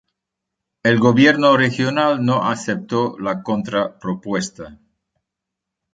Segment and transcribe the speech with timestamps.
[0.81, 4.79] El gobierno regional no aceptó la contrapropuesta.